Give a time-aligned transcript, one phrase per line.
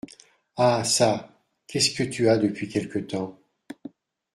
[0.57, 1.39] Ah ça!
[1.67, 3.39] qu’est-ce que tu as depuis quelque temps?…